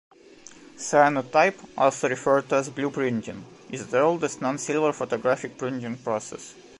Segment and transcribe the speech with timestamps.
[0.79, 6.55] Cyanotype, also referred to as "blueprinting", is the oldest non-silver photographic printing process.